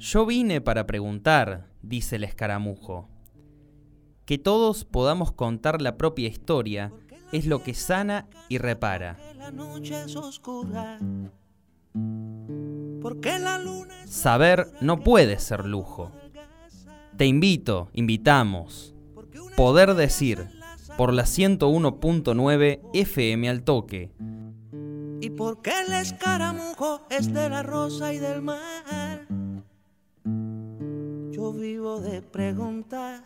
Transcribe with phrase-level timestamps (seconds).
[0.00, 3.10] Yo vine para preguntar, dice el escaramujo.
[4.24, 6.90] Que todos podamos contar la propia historia
[7.32, 9.18] es lo que sana y repara.
[14.06, 16.10] Saber no puede ser lujo.
[17.18, 18.94] Te invito, invitamos.
[19.54, 20.48] Poder decir
[20.96, 24.12] por la 101.9 FM al toque.
[25.20, 29.09] ¿Y por qué el escaramujo es de la rosa y del mar?
[31.40, 33.24] Yo vivo de preguntar,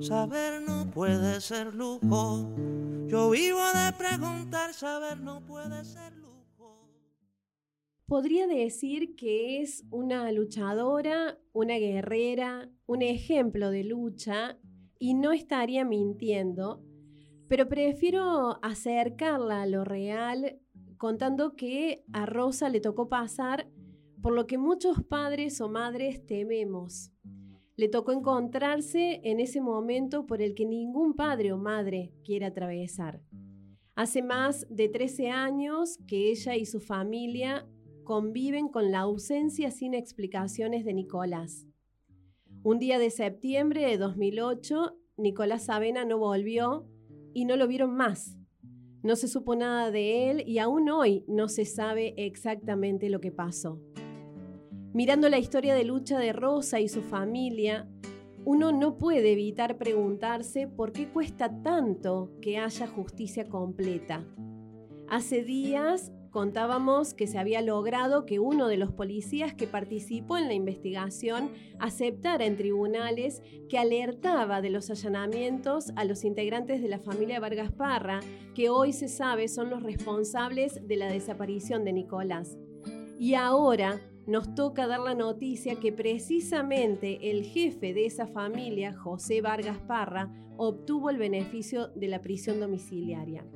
[0.00, 2.52] saber no puede ser lujo.
[3.06, 6.90] Yo vivo de preguntar, saber no puede ser lujo.
[8.04, 14.58] Podría decir que es una luchadora, una guerrera, un ejemplo de lucha
[14.98, 16.82] y no estaría mintiendo,
[17.46, 20.58] pero prefiero acercarla a lo real
[20.96, 23.70] contando que a Rosa le tocó pasar
[24.22, 27.12] por lo que muchos padres o madres tememos.
[27.76, 33.22] Le tocó encontrarse en ese momento por el que ningún padre o madre quiere atravesar.
[33.94, 37.68] Hace más de 13 años que ella y su familia
[38.04, 41.66] conviven con la ausencia sin explicaciones de Nicolás.
[42.62, 46.88] Un día de septiembre de 2008, Nicolás Avena no volvió
[47.34, 48.36] y no lo vieron más.
[49.02, 53.30] No se supo nada de él y aún hoy no se sabe exactamente lo que
[53.30, 53.80] pasó.
[54.94, 57.86] Mirando la historia de lucha de Rosa y su familia,
[58.46, 64.24] uno no puede evitar preguntarse por qué cuesta tanto que haya justicia completa.
[65.06, 70.48] Hace días contábamos que se había logrado que uno de los policías que participó en
[70.48, 76.98] la investigación aceptara en tribunales que alertaba de los allanamientos a los integrantes de la
[76.98, 78.20] familia Vargas Parra,
[78.54, 82.56] que hoy se sabe son los responsables de la desaparición de Nicolás.
[83.18, 89.40] Y ahora nos toca dar la noticia que precisamente el jefe de esa familia, José
[89.40, 93.46] Vargas Parra, obtuvo el beneficio de la prisión domiciliaria.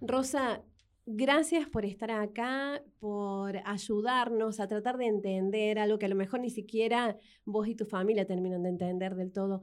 [0.00, 0.64] Rosa,
[1.06, 6.40] gracias por estar acá, por ayudarnos a tratar de entender algo que a lo mejor
[6.40, 9.62] ni siquiera vos y tu familia terminan de entender del todo.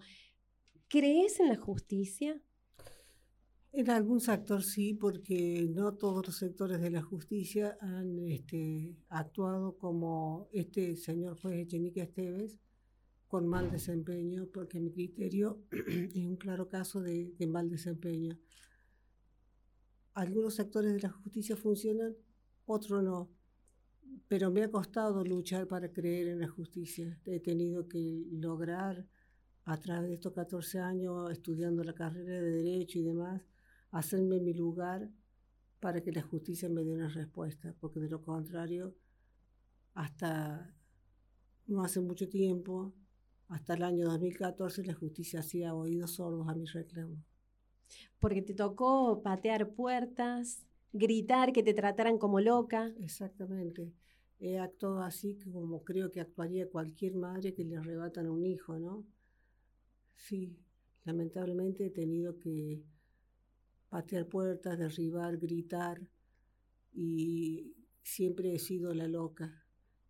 [0.88, 2.42] ¿Crees en la justicia?
[3.78, 9.78] En algún sector sí, porque no todos los sectores de la justicia han este, actuado
[9.78, 12.58] como este señor juez Echenique Esteves,
[13.28, 15.62] con mal desempeño, porque mi criterio
[16.16, 18.40] es un claro caso de, de mal desempeño.
[20.16, 22.16] Algunos sectores de la justicia funcionan,
[22.66, 23.30] otros no.
[24.28, 27.22] Pero me ha costado luchar para creer en la justicia.
[27.26, 29.06] He tenido que lograr,
[29.66, 33.44] a través de estos 14 años estudiando la carrera de Derecho y demás,
[33.92, 35.10] hacerme mi lugar
[35.80, 38.96] para que la justicia me dé una respuesta, porque de lo contrario,
[39.94, 40.74] hasta
[41.68, 42.94] no hace mucho tiempo,
[43.48, 47.20] hasta el año 2014, la justicia hacía oídos sordos a mis reclamos.
[48.20, 52.94] Porque te tocó patear puertas, gritar que te trataran como loca.
[53.00, 53.94] Exactamente.
[54.40, 58.78] He actuado así como creo que actuaría cualquier madre que le arrebatan a un hijo,
[58.78, 59.06] ¿no?
[60.16, 60.58] Sí,
[61.06, 62.84] lamentablemente he tenido que
[63.90, 66.02] patear puertas, derribar, gritar
[66.94, 69.64] y siempre he sido la loca.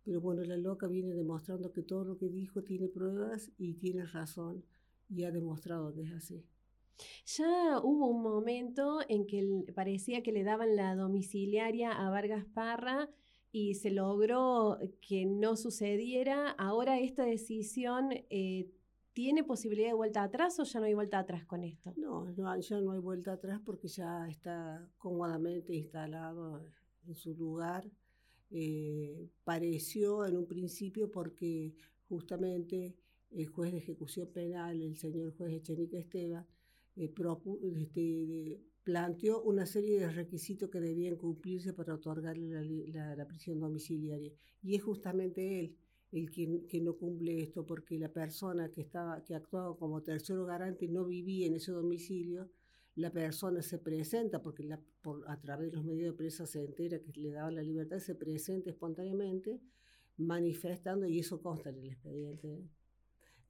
[0.04, 4.06] Pero bueno, la loca viene demostrando que todo lo que dijo tiene pruebas y tiene
[4.06, 4.64] razón
[5.10, 6.44] y ha demostrado que es así.
[7.26, 13.08] Ya hubo un momento en que parecía que le daban la domiciliaria a Vargas Parra
[13.52, 16.50] y se logró que no sucediera.
[16.50, 18.70] Ahora esta decisión eh,
[19.18, 21.92] ¿Tiene posibilidad de vuelta atrás o ya no hay vuelta atrás con esto?
[21.96, 26.64] No, ya no hay vuelta atrás porque ya está cómodamente instalado
[27.04, 27.90] en su lugar.
[28.52, 31.74] Eh, pareció en un principio porque
[32.08, 32.94] justamente
[33.32, 36.46] el juez de ejecución penal, el señor juez Echenique Esteban,
[36.94, 37.12] eh,
[37.74, 44.32] este, planteó una serie de requisitos que debían cumplirse para otorgarle la prisión domiciliaria.
[44.62, 45.76] Y es justamente él
[46.10, 50.88] el que, no cumple esto, porque la persona que, estaba, que actuaba como tercero garante
[50.88, 52.50] no vivía en ese domicilio,
[52.94, 56.64] la persona se presenta, porque la, por, a través de los medios de prensa se
[56.64, 59.60] entera que le daban la libertad, se presenta espontáneamente,
[60.16, 62.64] manifestando, y eso consta en el expediente,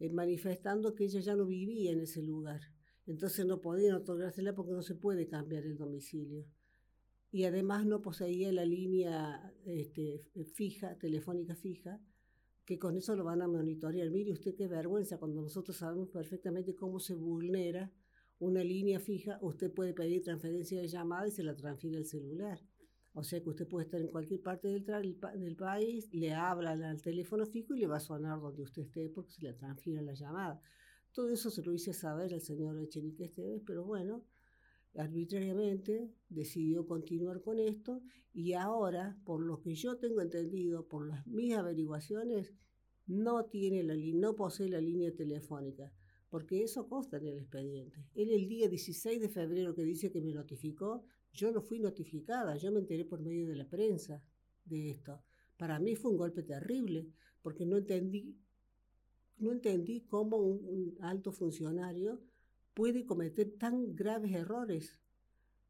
[0.00, 2.60] eh, manifestando que ella ya no vivía en ese lugar.
[3.06, 6.44] Entonces no podían otorgársela porque no se puede cambiar el domicilio.
[7.30, 10.20] Y además no poseía la línea este,
[10.54, 12.00] fija, telefónica fija,
[12.68, 14.10] que con eso lo van a monitorear.
[14.10, 17.90] Mire usted qué vergüenza, cuando nosotros sabemos perfectamente cómo se vulnera
[18.40, 22.60] una línea fija, usted puede pedir transferencia de llamada y se la transfiere al celular.
[23.14, 27.00] O sea que usted puede estar en cualquier parte del, del país, le habla al
[27.00, 30.12] teléfono fijo y le va a sonar donde usted esté porque se le transfiere la
[30.12, 30.60] llamada.
[31.12, 34.26] Todo eso se lo hice saber al señor Echenique Esteves, pero bueno,
[34.96, 38.02] arbitrariamente decidió continuar con esto
[38.32, 42.54] y ahora, por lo que yo tengo entendido, por las mis averiguaciones,
[43.06, 45.92] no tiene la no posee la línea telefónica,
[46.28, 48.06] porque eso consta en el expediente.
[48.14, 52.56] Él el día 16 de febrero que dice que me notificó, yo no fui notificada,
[52.56, 54.22] yo me enteré por medio de la prensa
[54.64, 55.22] de esto.
[55.56, 57.08] Para mí fue un golpe terrible,
[57.42, 58.36] porque no entendí,
[59.38, 62.20] no entendí cómo un alto funcionario
[62.74, 64.98] puede cometer tan graves errores.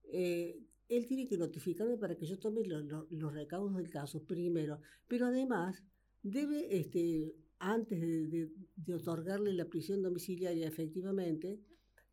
[0.05, 5.27] Eh, él tiene que notificarme para que yo tome los recaudos del caso primero, pero
[5.27, 5.85] además
[6.23, 11.61] debe, este, antes de, otorgarle la prisión domiciliaria efectivamente,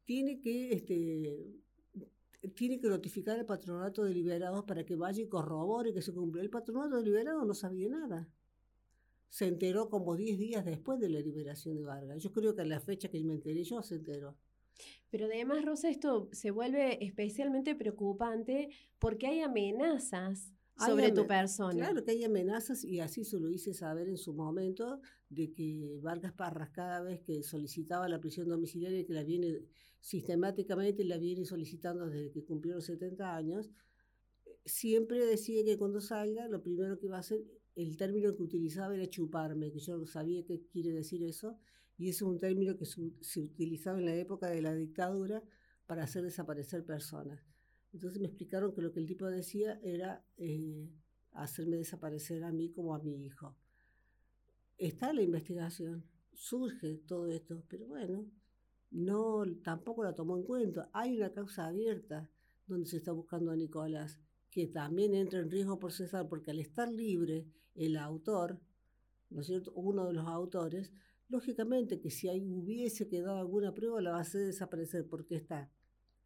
[0.03, 1.55] tiene que, este,
[2.53, 6.43] tiene que notificar al patronato de liberados para que vaya y corrobore que se cumplió.
[6.43, 8.27] El patronato de liberados no sabía nada.
[9.29, 12.21] Se enteró como 10 días después de la liberación de Vargas.
[12.21, 14.37] Yo creo que a la fecha que me enteré yo se enteró.
[15.09, 18.69] Pero además, Rosa, esto se vuelve especialmente preocupante
[18.99, 21.73] porque hay amenazas sobre tu persona.
[21.73, 24.99] Claro que hay amenazas y así se lo hice saber en su momento
[25.29, 29.61] de que Vargas Parras cada vez que solicitaba la prisión domiciliaria que la viene
[30.01, 33.71] sistemáticamente la viene solicitando desde que cumplió los 70 años,
[34.65, 37.43] siempre decía que cuando salga lo primero que iba a hacer,
[37.75, 41.59] el término que utilizaba era chuparme, que yo no sabía qué quiere decir eso,
[41.97, 45.43] y ese es un término que se utilizaba en la época de la dictadura
[45.85, 47.45] para hacer desaparecer personas.
[47.93, 50.89] Entonces me explicaron que lo que el tipo decía era eh,
[51.31, 53.55] hacerme desaparecer a mí como a mi hijo.
[54.77, 56.03] Está la investigación,
[56.33, 58.25] surge todo esto, pero bueno,
[58.91, 60.89] no tampoco la tomó en cuenta.
[60.91, 62.29] Hay una causa abierta
[62.67, 64.19] donde se está buscando a Nicolás,
[64.55, 68.57] que también entra en riesgo por cesar, porque al estar libre el autor,
[69.29, 69.73] ¿no es cierto?
[69.75, 70.93] Uno de los autores,
[71.27, 75.71] Lógicamente que si ahí hubiese quedado alguna prueba la va a hacer desaparecer porque está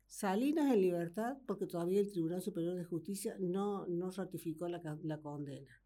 [0.08, 4.82] Salinas en libertad porque todavía el Tribunal Superior de Justicia no, no ratificó la,
[5.22, 5.82] condena.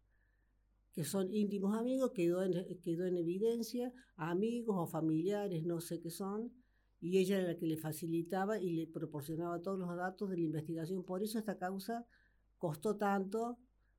[0.94, 6.08] Que son íntimos amigos, quedó en, quedó en evidencia, amigos o familiares, no sé qué
[6.08, 6.52] son,
[7.00, 10.44] y ella era la que le facilitaba y le proporcionaba todos los datos de la
[10.44, 11.04] investigación.
[11.04, 12.06] Por eso esta causa
[12.64, 13.58] costó tanto,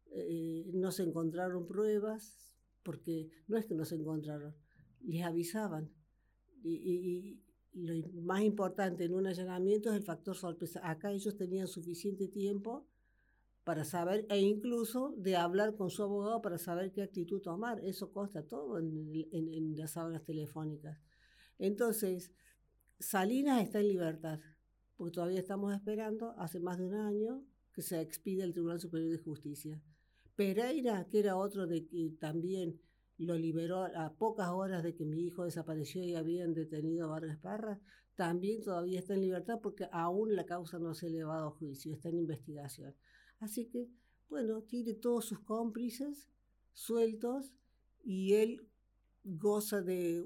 [0.10, 2.50] eh, no se encontraron pruebas,
[2.82, 4.56] porque no es que no se encontraron,
[5.04, 5.92] les avisaban.
[6.64, 10.80] Y, lo más importante en un allanamiento es el factor sorpresa.
[10.82, 12.88] Acá ellos tenían suficiente tiempo
[13.64, 17.80] para saber, e incluso de hablar con su abogado para saber qué actitud tomar.
[17.84, 20.98] Eso consta todo en, en las aulas telefónicas.
[21.60, 22.32] Entonces,
[22.98, 24.40] Salinas está en libertad,
[24.96, 27.44] porque todavía estamos esperando, hace más de un año,
[27.76, 29.82] que se expide el Tribunal Superior de Justicia.
[30.36, 32.80] Pereira, que era otro de que también
[33.18, 37.38] lo liberó a pocas horas de que mi hijo desapareció y habían detenido a Vargas
[37.38, 37.80] Parra,
[38.16, 41.94] también todavía está en libertad porque aún la causa no se ha elevado a juicio,
[41.94, 42.96] está en investigación.
[43.40, 43.90] Así que,
[44.30, 46.30] bueno, tiene todos sus cómplices
[46.74, 47.54] sueltos
[48.04, 48.68] y él
[49.24, 50.26] goza de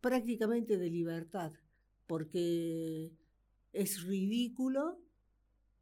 [0.00, 1.52] prácticamente de libertad,
[2.06, 3.12] porque
[3.72, 4.98] es ridículo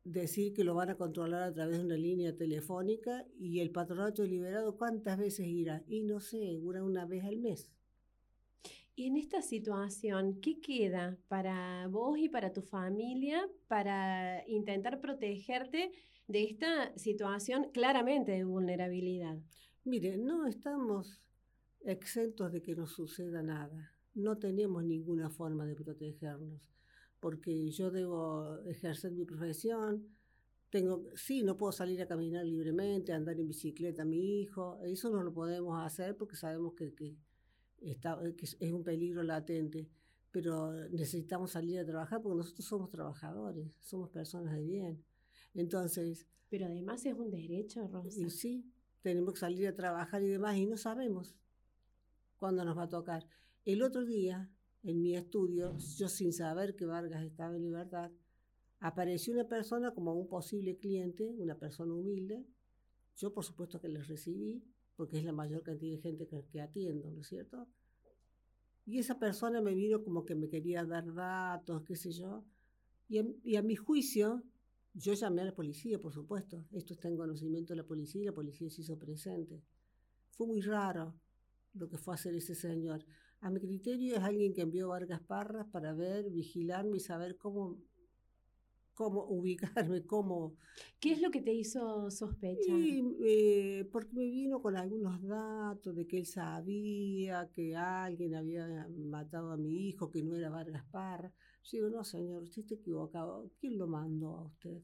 [0.07, 4.25] decir que lo van a controlar a través de una línea telefónica y el patronato
[4.25, 7.73] liberado cuántas veces irá y no sé, una vez al mes.
[8.95, 15.91] Y en esta situación, ¿qué queda para vos y para tu familia para intentar protegerte
[16.29, 19.39] de esta situación claramente de vulnerabilidad?
[19.85, 21.21] Mire, no estamos
[21.85, 23.93] exentos de que nos suceda nada.
[24.15, 26.76] No tenemos ninguna forma de protegernos
[27.21, 30.07] porque yo debo ejercer mi profesión.
[30.71, 34.79] Tengo, sí, no puedo salir a caminar libremente, andar en bicicleta a mi hijo.
[34.83, 37.17] Eso no lo podemos hacer porque sabemos que, que,
[37.81, 39.89] está, que es un peligro latente.
[40.31, 45.05] Pero necesitamos salir a trabajar porque nosotros somos trabajadores, somos personas de bien.
[45.55, 46.27] Entonces.
[46.49, 48.21] Pero además es un derecho, Rosa.
[48.21, 51.35] Y sí, tenemos que salir a trabajar y demás y no sabemos
[52.37, 53.27] cuándo nos va a tocar.
[53.65, 54.51] El otro día
[54.87, 58.13] en mi estudio, yo sin saber que Vargas estaba en libertad,
[58.79, 62.47] apareció una persona como un posible cliente, una persona humilde.
[63.17, 64.63] Yo por supuesto que les recibí,
[64.95, 67.67] porque es la mayor cantidad de gente que, atiendo, ¿no es cierto?
[68.85, 72.45] Y esa persona me vino como que me quería dar datos, qué sé yo.
[73.09, 74.45] Y, y a mi juicio,
[74.95, 76.65] yo llamé a la policía, por supuesto.
[76.71, 79.65] Esto está en conocimiento de la policía y la policía se hizo presente.
[80.31, 81.19] Fue muy raro
[81.75, 83.05] lo que fue hacer ese señor.
[83.41, 87.79] A mi criterio es alguien que envió Vargas Parras para ver, vigilarme y saber cómo,
[88.95, 90.57] cómo ubicarme, cómo...
[90.99, 92.79] ¿Qué es lo que te hizo sospechar?
[92.79, 98.89] Y, eh, porque me vino con algunos datos de que él sabía que alguien había
[98.89, 101.33] matado a mi hijo, que no era Vargas Parra.
[101.63, 103.51] Yo digo, no, señor, usted está equivocado.
[103.61, 104.83] ¿Quién lo mandó a usted?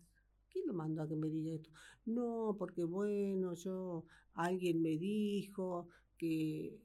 [0.53, 1.71] ¿Quién lo mandó a que me diga esto?
[2.05, 4.05] No, porque bueno, yo,
[4.35, 6.79] alguien me dijo que,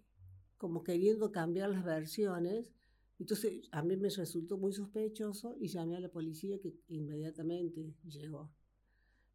[0.57, 2.71] como queriendo cambiar las versiones,
[3.19, 8.51] entonces a mí me resultó muy sospechoso y llamé a la policía que inmediatamente llegó.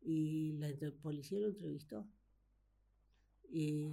[0.01, 0.69] Y la
[1.01, 2.07] policía lo entrevistó.
[3.49, 3.89] Y,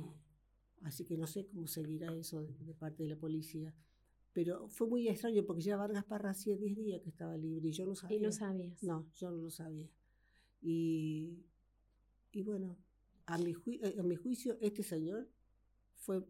[0.83, 3.74] así que no sé cómo seguirá eso de, parte de la policía.
[4.31, 7.71] Pero fue muy extraño porque ya Vargas Parra hacía 10 días que estaba libre y
[7.71, 8.17] yo no sabía.
[8.17, 8.83] ¿Y no sabías?
[8.83, 9.89] No, yo no lo sabía.
[10.62, 11.45] Y,
[12.31, 12.77] y bueno,
[13.25, 15.27] a mi, eh, a mi juicio, este señor
[15.95, 16.24] fue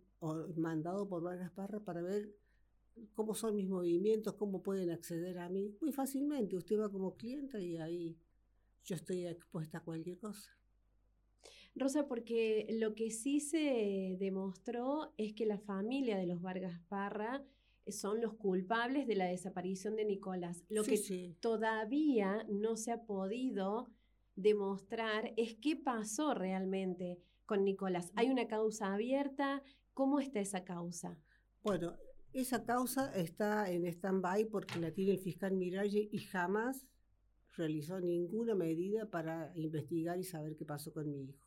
[0.56, 2.36] mandado por Vargas Parra para ver
[3.14, 5.76] cómo son mis movimientos, cómo pueden acceder a mí.
[5.82, 8.18] Muy fácilmente, usted va como cliente y ahí
[8.84, 10.52] yo estoy expuesta a cualquier cosa.
[11.76, 17.44] Rosa, porque lo que sí se demostró es que la familia de los Vargas Parra
[17.88, 20.64] son los culpables de la desaparición de Nicolás.
[20.70, 23.90] Lo que todavía no se ha podido
[24.36, 28.12] demostrar es qué pasó realmente con Nicolás.
[28.16, 29.64] ¿Hay una causa abierta?
[29.94, 31.18] ¿Cómo está esa causa?
[31.64, 31.98] Bueno,
[32.34, 36.86] esa causa está en stand-by porque la tiene el fiscal Miralle y jamás
[37.58, 41.40] realizó ninguna medida para investigar y saber qué pasó con mi hijo.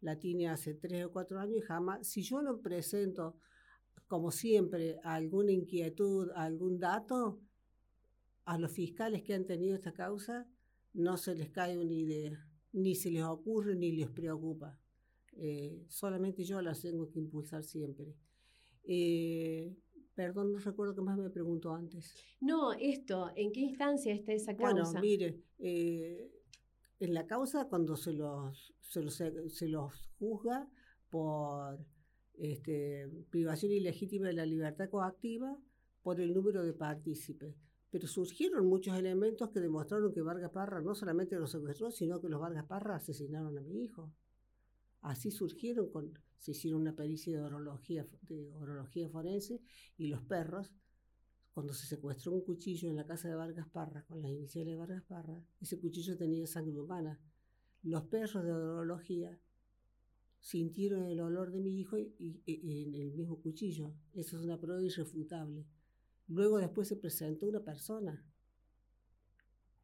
[0.00, 3.36] La tiene hace tres o cuatro años y jamás, si yo no presento,
[4.06, 7.40] como siempre, alguna inquietud, algún dato,
[8.44, 10.46] a los fiscales que han tenido esta causa,
[10.92, 14.78] no se les cae una idea, ni se les ocurre ni les preocupa.
[15.36, 18.14] Eh, solamente yo las tengo que impulsar siempre.
[18.84, 19.74] Eh,
[20.20, 22.14] Perdón, no recuerdo qué más me preguntó antes.
[22.42, 24.82] No, esto, ¿en qué instancia está esa causa?
[24.82, 26.30] Bueno, mire, eh,
[26.98, 30.68] en la causa cuando se los, se los, se los juzga
[31.08, 31.78] por
[32.34, 35.56] este, privación ilegítima de la libertad coactiva
[36.02, 37.56] por el número de partícipes.
[37.90, 42.28] Pero surgieron muchos elementos que demostraron que Vargas Parra no solamente los secuestró, sino que
[42.28, 44.12] los Vargas Parra asesinaron a mi hijo.
[45.00, 49.62] Así surgieron, con, se hicieron una pericia de orología, de orología forense
[49.96, 50.72] y los perros,
[51.52, 54.78] cuando se secuestró un cuchillo en la casa de Vargas Parra, con las iniciales de
[54.78, 57.20] Vargas Parra, ese cuchillo tenía sangre humana.
[57.82, 59.40] Los perros de orología
[60.38, 62.14] sintieron el olor de mi hijo en
[62.46, 63.94] el mismo cuchillo.
[64.12, 65.66] Eso es una prueba irrefutable.
[66.28, 68.24] Luego después se presentó una persona.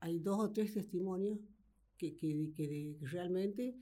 [0.00, 1.40] Hay dos o tres testimonios
[1.98, 3.76] que, que, que realmente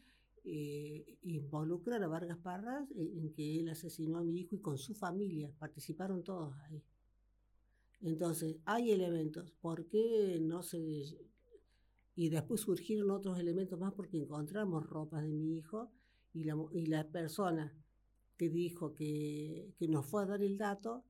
[0.46, 4.94] eh, involucrar a Vargas Parras en que él asesinó a mi hijo y con su
[4.94, 6.82] familia, participaron todos ahí.
[8.02, 10.78] Entonces, hay elementos, ¿por qué no se...
[12.16, 15.90] Y después surgieron otros elementos más porque encontramos ropas de mi hijo
[16.34, 17.74] y la, y persona
[18.36, 21.04] que dijo que, que nos fue a dar el dato,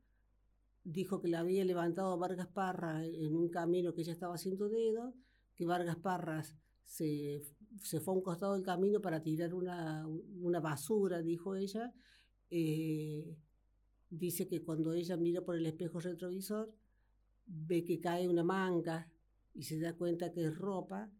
[0.84, 5.12] dijo que la había levantado Vargas Parras en un camino que ella estaba haciendo dedo,
[5.56, 7.42] que Vargas Parras se,
[7.82, 11.92] se, fue a un costado del camino para tirar una, una basura, dijo ella.
[12.50, 13.36] Eh,
[14.10, 16.72] dice que cuando ella mira por el espejo retrovisor,
[17.46, 19.10] ve que cae una manga
[19.54, 21.10] y se da cuenta que es ropa.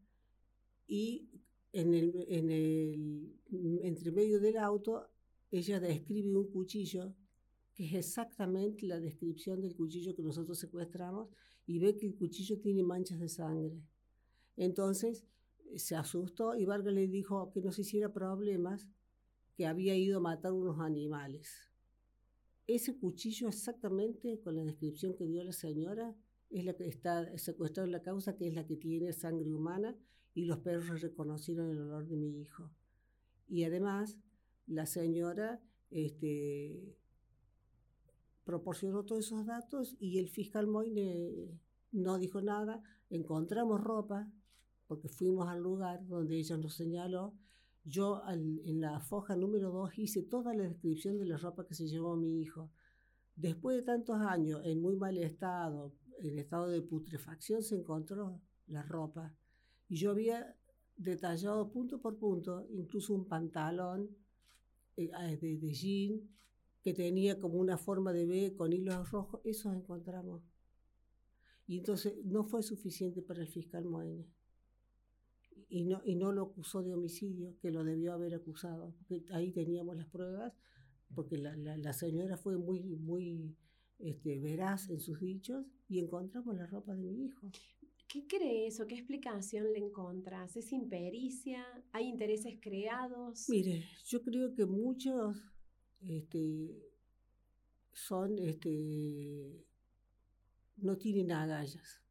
[0.87, 1.29] Y
[1.73, 3.41] en el, en el
[3.83, 5.09] entre medio del auto,
[5.51, 7.15] ella describe un cuchillo
[7.75, 11.29] que es exactamente la descripción del cuchillo que nosotros secuestramos
[11.67, 13.83] y ve que el cuchillo tiene manchas de sangre.
[14.57, 15.25] Entonces,
[15.79, 18.89] se asustó y Vargas le dijo que no se hiciera problemas,
[19.57, 21.71] que había ido a matar unos animales.
[22.67, 26.15] Ese cuchillo exactamente con la descripción que dio la señora
[26.51, 29.97] es la que está secuestrada en la causa, que es la que tiene sangre humana
[30.35, 32.71] y los perros reconocieron el olor de mi hijo.
[33.49, 34.19] Y además,
[34.67, 36.97] la señora este,
[38.45, 41.61] proporcionó todos esos datos y el fiscal Moine
[41.93, 42.83] no dijo nada.
[43.11, 44.31] Encontramos ropa,
[44.87, 47.35] porque fuimos al lugar donde ella nos señaló.
[47.85, 51.87] Yo en la foja número 2 hice toda la descripción de la ropa que se
[51.87, 52.71] llevó mi hijo.
[53.37, 58.83] Después de tantos años, en muy mal estado, en estado de putrefacción, se encontró la
[58.83, 59.35] ropa.
[59.89, 60.57] Y yo había
[60.97, 64.09] detallado punto por punto, incluso un pantalón
[64.97, 65.11] eh,
[65.41, 66.23] de, de jean
[66.81, 70.43] que tenía como una forma de B con hilos rojos, eso encontramos.
[71.67, 74.27] Y entonces no fue suficiente para el fiscal Moene
[75.69, 79.53] y no, y no lo acusó de homicidio, que lo debió haber acusado, porque ahí
[79.53, 80.53] teníamos las pruebas,
[81.15, 83.57] porque la, la, señora fue muy, muy
[83.99, 87.51] este, veraz en sus dichos y encontramos la ropa de mi hijo.
[88.09, 90.57] ¿Qué crees o qué explicación le encontras?
[90.57, 91.65] ¿Es impericia?
[91.93, 93.49] ¿Hay intereses creados?
[93.49, 95.37] Mire, yo creo que muchos
[96.01, 96.79] este,
[97.93, 99.65] son, este,
[100.77, 102.03] no tienen agallas.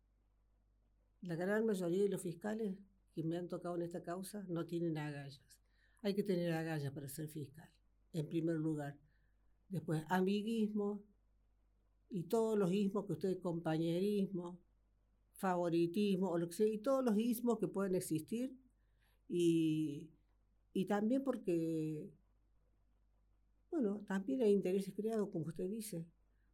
[1.22, 2.78] La gran mayoría de los fiscales
[3.14, 5.60] que me han tocado en esta causa no tienen agallas.
[6.02, 7.70] Hay que tener agallas para ser fiscal,
[8.12, 8.98] en primer lugar.
[9.70, 11.04] Después, amiguismo
[12.10, 14.60] y todos los ismos que usted, compañerismo,
[15.32, 18.56] favoritismo, o lo que sea, y todos los ismos que pueden existir.
[19.30, 20.10] Y,
[20.74, 22.12] y también porque,
[23.72, 26.06] bueno, también hay intereses creados, como usted dice.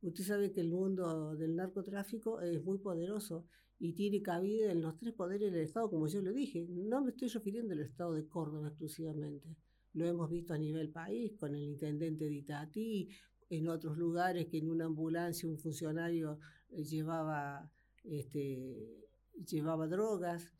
[0.01, 3.45] Usted sabe que el mundo del narcotráfico es muy poderoso
[3.79, 6.65] y tiene cabida en los tres poderes del Estado, como yo le dije.
[6.69, 9.55] No me estoy refiriendo al Estado de Córdoba exclusivamente.
[9.93, 13.09] Lo hemos visto a nivel país con el intendente de Itatí,
[13.49, 16.39] en otros lugares que en una ambulancia un funcionario
[16.69, 17.69] eh, llevaba,
[18.03, 19.07] este,
[19.45, 20.53] llevaba drogas.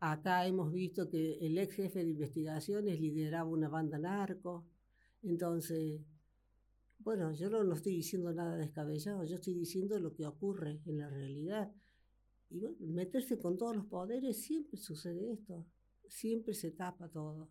[0.00, 4.64] Acá hemos visto que el ex jefe de investigaciones lideraba una banda narco.
[5.22, 6.00] Entonces,
[6.98, 11.08] bueno, yo no, estoy diciendo nada descabellado, yo estoy diciendo lo que ocurre en la
[11.08, 11.72] realidad.
[12.50, 15.66] Y bueno, meterse con todos los poderes, siempre sucede esto,
[16.08, 17.48] siempre se tapa todo.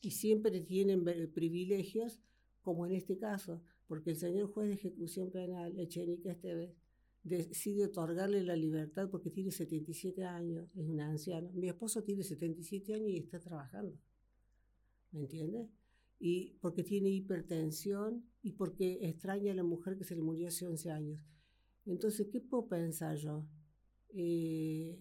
[0.00, 2.20] Y siempre tienen privilegios,
[2.60, 6.74] como en este caso, porque el señor juez de ejecución penal, Echenique Esteves,
[7.22, 11.50] decide otorgarle la libertad porque tiene 77 años, es un anciano.
[11.52, 13.98] Mi esposo tiene 77 años y está trabajando.
[15.10, 15.70] ¿Me entiendes?
[16.18, 20.66] Y porque tiene hipertensión y porque extraña a la mujer que se le murió hace
[20.66, 21.20] 11 años.
[21.86, 23.46] Entonces, ¿qué puedo pensar yo?
[24.10, 24.98] Eh,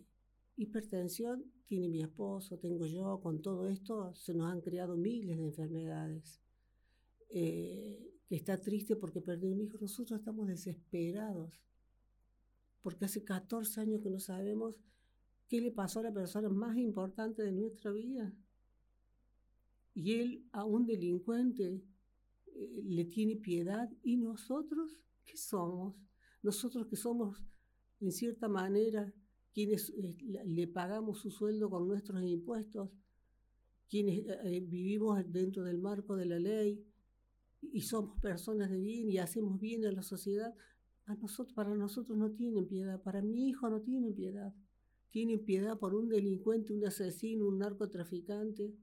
[0.58, 5.46] hipertensión tiene mi esposo, tengo yo, con todo esto se nos han creado miles de
[5.46, 6.42] enfermedades.
[7.30, 11.62] Eh, que está triste porque perdió un hijo, nosotros estamos desesperados,
[12.82, 14.76] porque hace 14 años que no sabemos
[15.48, 18.34] qué le pasó a la persona más importante de nuestra vida
[19.94, 21.84] y él a un delincuente
[22.48, 25.96] eh, le tiene piedad y nosotros, ¿qué somos?
[26.42, 27.44] Nosotros que somos,
[28.00, 29.14] en cierta manera,
[29.54, 32.90] quienes eh, le pagamos su sueldo con nuestros impuestos,
[33.90, 36.84] quienes eh, vivimos dentro del marco de la ley
[37.62, 40.54] y somos personas de bien y hacemos bien a la sociedad,
[41.06, 44.54] a nosotros, para nosotros no tienen piedad, para mi hijo no tienen piedad.
[45.12, 48.74] Tienen piedad por un delincuente, un asesino, un narcotraficante.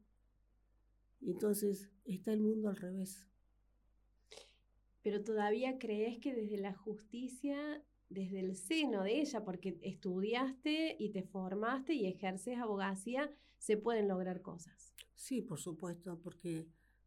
[1.22, 3.26] Entonces está el mundo al revés.
[5.02, 11.10] Pero todavía crees que desde la justicia, desde el seno de ella, porque estudiaste y
[11.10, 14.94] te formaste y ejerces abogacía, se pueden lograr cosas.
[15.14, 16.66] Sí, por supuesto, porque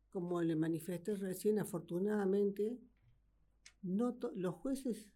[0.10, 2.80] como le manifesté recién, afortunadamente,
[3.82, 5.10] no los jueces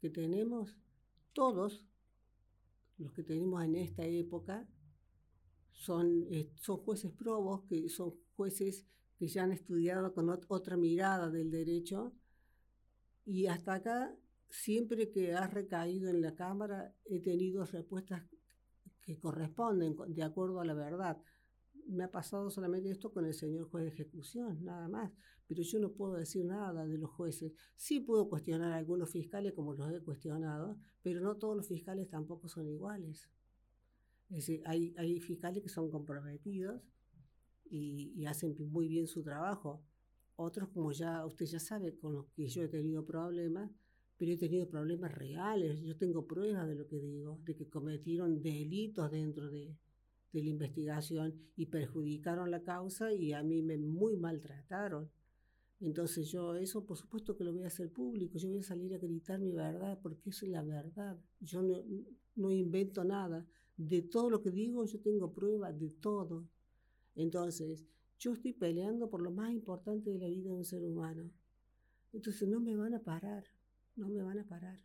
[0.00, 0.76] que tenemos,
[1.32, 1.84] todos
[2.98, 4.68] los que tenemos en esta época,
[5.72, 11.30] son, eh, son jueces probos, que son jueces que ya han estudiado con otra mirada
[11.30, 12.12] del derecho.
[13.24, 14.16] Y hasta acá,
[14.48, 18.24] siempre que ha recaído en la Cámara, he tenido respuestas
[19.00, 21.20] que corresponden de acuerdo a la verdad.
[21.86, 25.12] Me ha pasado solamente esto con el señor juez de ejecución, nada más.
[25.46, 27.52] Pero yo no puedo decir nada de los jueces.
[27.76, 32.08] Sí puedo cuestionar a algunos fiscales como los he cuestionado, pero no todos los fiscales
[32.08, 33.28] tampoco son iguales.
[34.32, 36.80] Es decir, hay, hay fiscales que son comprometidos
[37.70, 39.84] y, hacen muy bien su trabajo.
[40.36, 43.70] Otros, como ya usted ya sabe, con los que yo he tenido problemas,
[44.16, 45.82] pero he tenido problemas reales.
[45.82, 49.76] Yo tengo pruebas de lo que digo, de que cometieron delitos dentro de,
[50.32, 55.10] de la investigación y perjudicaron la causa y a mí me muy maltrataron.
[55.80, 58.94] Entonces yo eso por supuesto que lo voy a hacer público, yo voy a salir
[58.94, 61.18] a gritar mi verdad porque es la verdad.
[61.40, 61.82] Yo no,
[62.36, 63.46] no invento nada.
[63.88, 66.44] De todo lo que digo yo tengo pruebas de todo.
[67.16, 67.84] Entonces,
[68.18, 71.30] yo estoy peleando por lo más importante de la vida de un ser humano.
[72.12, 73.44] Entonces no me van a parar,
[73.96, 74.78] no me van a parar.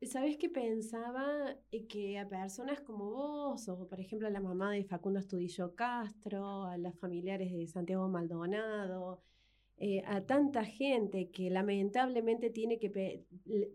[0.00, 1.56] ¿Sabes qué pensaba?
[1.72, 5.74] Eh, que a personas como vos, o por ejemplo a la mamá de Facundo Estudillo
[5.74, 9.20] Castro, a las familiares de Santiago Maldonado,
[9.76, 13.26] eh, a tanta gente que lamentablemente tiene que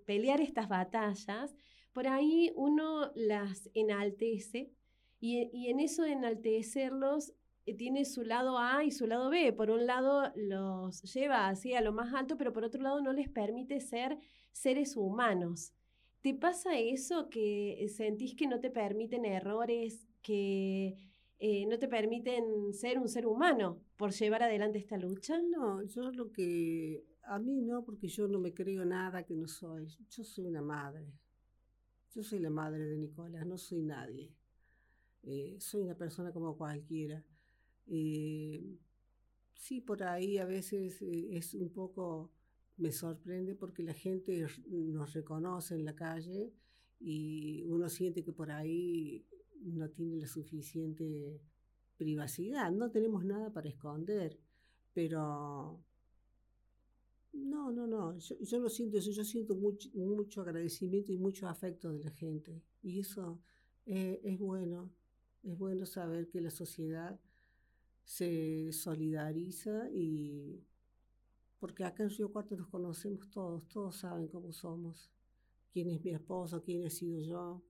[0.05, 1.55] pelear estas batallas,
[1.93, 4.71] por ahí uno las enaltece
[5.19, 7.33] y, en eso de enaltecerlos
[7.65, 9.53] eh, tiene su lado A y su lado B.
[9.53, 13.13] Por un lado los lleva así a lo más alto, pero por otro lado no
[13.13, 14.17] les permite ser
[14.51, 15.71] seres humanos.
[16.21, 20.95] ¿Te pasa eso que sentís que no te permiten errores, que
[21.39, 25.41] eh, no te permiten ser un ser humano por llevar adelante esta lucha?
[25.41, 27.05] No, yo lo que...
[27.25, 29.87] A mí no, porque yo no me creo nada que no soy.
[30.09, 31.05] Yo soy una madre
[32.13, 34.31] Yo soy la madre de Nicolás, no soy nadie.
[35.23, 37.23] Eh, soy una persona como cualquiera.
[37.87, 38.77] Eh,
[39.55, 42.31] sí, por ahí a veces eh, es un poco,
[42.77, 46.53] me sorprende porque la gente nos reconoce en la calle
[46.99, 49.25] y uno siente que por ahí
[49.61, 51.41] no tiene la suficiente
[51.97, 54.39] privacidad, no tenemos nada para esconder,
[54.93, 55.79] pero
[57.33, 61.91] no, no, no, yo, lo siento eso, yo siento mucho, mucho, agradecimiento y mucho afecto
[61.91, 63.39] de la gente y eso
[63.85, 64.91] es bueno,
[65.43, 67.19] es bueno saber que la sociedad
[68.05, 70.63] se solidariza y
[71.59, 75.09] porque acá en Río Cuarto nos conocemos todos, todos saben cómo somos,
[75.71, 77.63] quién es mi esposo, quién he sido yo,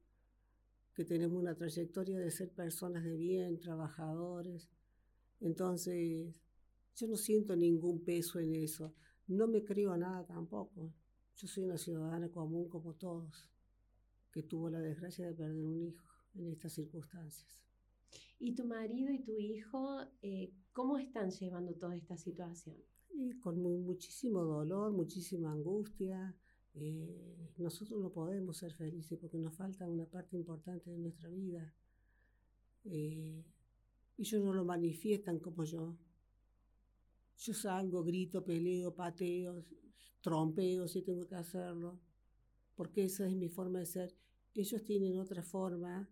[0.93, 4.69] que tenemos una trayectoria de ser personas de bien, trabajadores.
[5.41, 6.41] Entonces,
[6.95, 8.93] yo no siento ningún peso en eso,
[9.27, 10.93] no me creo nada tampoco.
[11.35, 13.49] Yo soy una ciudadana común como todos,
[14.31, 17.63] que tuvo la desgracia de perder un hijo en estas circunstancias.
[18.39, 22.75] ¿Y tu marido y tu hijo, eh, cómo están llevando toda esta situación?
[23.41, 26.35] con muchísimo dolor, muchísima angustia.
[26.73, 31.73] Eh, nosotros no podemos ser felices porque nos falta una parte importante de nuestra vida.
[32.85, 33.43] Eh,
[34.17, 35.95] ellos no lo manifiestan como yo.
[37.37, 39.65] Yo salgo, grito, peleo, pateo,
[40.21, 41.99] trompeo si tengo que hacerlo,
[42.75, 44.15] porque esa es mi forma de ser.
[44.55, 46.09] Ellos tienen otra forma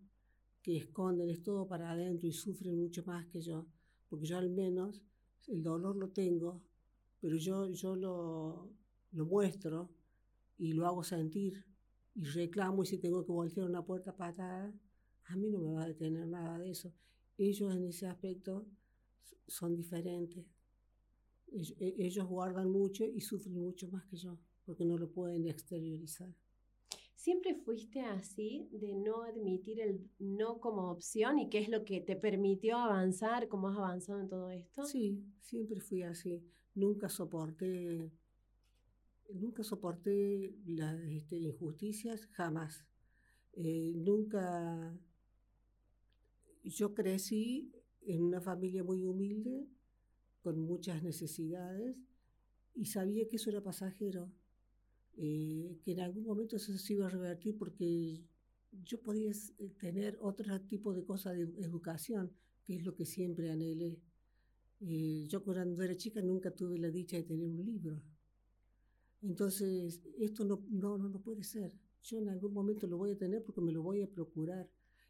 [0.62, 3.66] que esconden, es todo para adentro y sufren mucho más que yo,
[4.08, 5.02] porque yo al menos
[5.48, 6.62] el dolor lo tengo,
[7.20, 8.70] pero yo, yo lo,
[9.12, 9.90] lo muestro
[10.58, 11.64] y lo hago sentir
[12.14, 14.72] y reclamo y si tengo que voltear una puerta patada,
[15.24, 16.92] a mí no me va a detener nada de eso.
[17.38, 18.66] Ellos en ese aspecto
[19.46, 20.44] son diferentes.
[21.54, 26.34] E, ellos guardan mucho y sufren mucho más que yo, porque no lo pueden exteriorizar.
[27.14, 32.00] ¿Siempre fuiste así de no admitir el no como opción y qué es lo que
[32.00, 34.84] te permitió avanzar, cómo has avanzado en todo esto?
[34.84, 36.42] Sí, siempre fui así.
[36.74, 38.10] Nunca soporté,
[39.32, 42.84] nunca soporté las este, injusticias, jamás.
[43.52, 44.98] Eh, nunca,
[46.64, 49.68] yo crecí en una familia muy humilde,
[50.42, 51.96] con muchas necesidades,
[52.74, 54.30] y sabía que eso era pasajero
[55.16, 58.24] eh, que en algún momento eso se iba a revertir porque
[58.84, 62.32] yo podía eh, tener otro tipo de cosas de educación,
[62.64, 64.00] que es lo que siempre anhelé.
[64.80, 68.02] Eh, yo cuando era chica nunca tuve la dicha de tener un libro.
[69.20, 71.78] Entonces, esto no, no, no, no puede ser.
[72.02, 74.68] Yo en algún momento lo voy a tener porque me lo voy a procurar.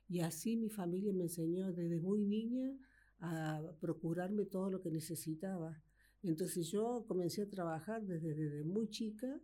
[0.08, 2.76] Y así mi familia me enseñó desde muy niña
[3.22, 5.80] a procurarme todo lo que necesitaba.
[6.22, 9.40] Entonces yo comencé a trabajar desde, muy chica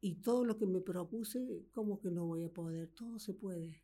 [0.00, 2.88] y todo lo que me propuse, ¿cómo que no voy a poder?
[2.90, 3.82] Todo se puede.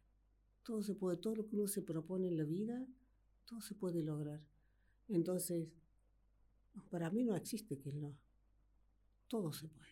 [0.62, 1.16] Todo se puede.
[1.16, 2.86] Todo lo que uno se propone en la vida,
[3.46, 4.40] todo se puede lograr.
[5.08, 5.68] Entonces,
[6.88, 8.16] para mí no existe que no.
[9.26, 9.90] Todo se puede.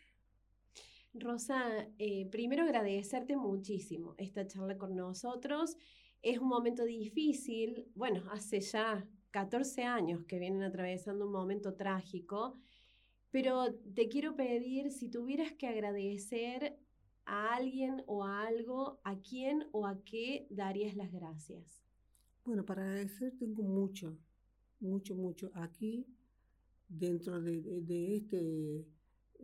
[1.15, 5.77] Rosa, eh, primero agradecerte muchísimo esta charla con nosotros.
[6.23, 7.87] Es un momento difícil.
[7.95, 12.59] Bueno, hace ya 14 años que vienen atravesando un momento trágico
[13.33, 16.79] pero te quiero pedir si tuvieras que agradecer
[17.25, 21.83] a alguien o a algo, ¿a quién o a qué darías las gracias?
[22.45, 24.19] Bueno, para agradecer tengo mucho,
[24.81, 25.51] mucho, mucho.
[25.55, 26.07] Aquí,
[26.89, 28.85] dentro de, este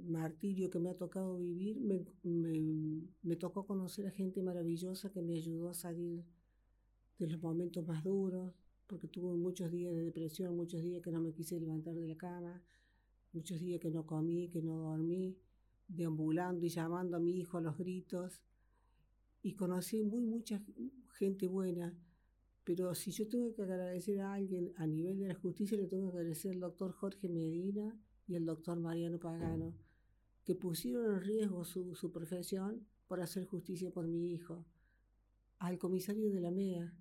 [0.03, 2.05] martirio que me ha tocado vivir, me,
[3.23, 6.25] me, tocó conocer a gente maravillosa que me ayudó a salir
[7.19, 8.53] de los momentos más duros,
[8.87, 12.17] porque tuve muchos días de depresión, muchos días que no me quise levantar de la
[12.17, 12.63] cama,
[13.33, 15.37] muchos días que no comí, que no dormí,
[15.89, 18.43] deambulando y llamando a mi hijo a los gritos.
[19.43, 20.63] Y conocí muy mucha
[21.13, 21.97] gente buena,
[22.65, 26.11] pero si yo tengo que agradecer a alguien a nivel de la justicia, le tengo
[26.11, 29.75] que agradecer al doctor Jorge Medina y al doctor Mariano Pagano,
[30.45, 34.65] que pusieron en riesgo su, su profesión por hacer justicia por mi hijo.
[35.59, 36.95] Al comisario de la MEA,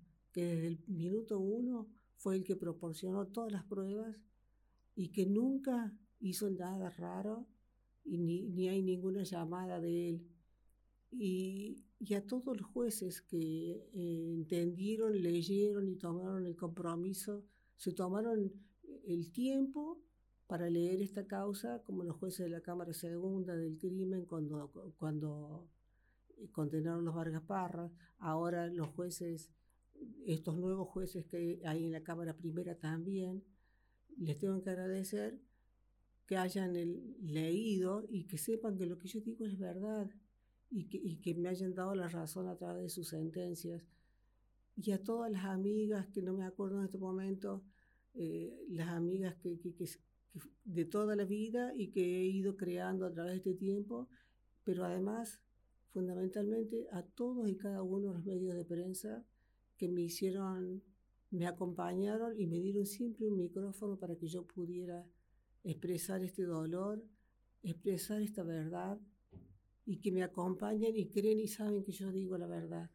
[0.44, 4.20] desde el minuto uno fue el que proporcionó todas las pruebas
[4.94, 7.46] y que nunca hizo nada raro
[8.04, 10.26] y ni, hay ninguna llamada de él.
[11.10, 17.44] Y, a todos los jueces que eh, entendieron, leyeron y tomaron el compromiso,
[17.76, 18.52] se tomaron
[19.04, 20.00] el tiempo
[20.48, 25.68] para leer esta causa, como los jueces de la Cámara Segunda del Crimen cuando, cuando
[26.38, 29.50] eh, condenaron los Vargas Parras, ahora los jueces,
[30.26, 33.42] estos nuevos jueces que hay en la Cámara Primera también,
[34.18, 35.40] les tengo que agradecer
[36.26, 36.74] que hayan
[37.22, 40.10] leído y que sepan que lo que yo digo es verdad
[40.70, 43.82] y que, y que me hayan dado la razón a través de sus sentencias.
[44.76, 47.64] Y a todas las amigas que no me acuerdo en este momento,
[48.14, 49.72] eh, las amigas que, que,
[50.64, 54.08] de toda la vida y que he ido creando a través de este tiempo,
[54.64, 55.40] pero además,
[55.92, 59.24] fundamentalmente, a todos y cada uno de los medios de prensa
[59.78, 60.82] que me hicieron,
[61.30, 65.06] me acompañaron y me dieron siempre un micrófono para que yo pudiera
[65.64, 67.02] expresar este dolor,
[67.62, 69.00] expresar esta verdad
[69.86, 72.90] y que me acompañen y creen y saben que yo digo la verdad.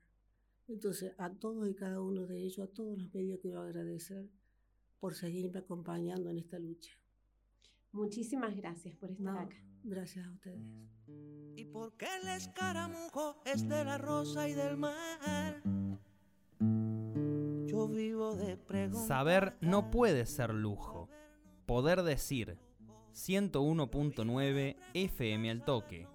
[0.68, 4.30] Entonces, a todos y cada uno de ellos, a todos los medios quiero agradecer
[5.00, 6.92] por seguirme acompañando en esta lucha.
[7.92, 9.58] Muchísimas gracias por estar acá.
[9.84, 10.62] Gracias a ustedes.
[11.56, 15.73] ¿Y porque el escaramujo es de la rosa y del mar?
[19.08, 21.10] Saber no puede ser lujo.
[21.66, 22.58] Poder decir
[23.14, 26.08] 101.9 FM al toque